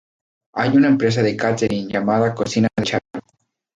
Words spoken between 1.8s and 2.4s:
llamada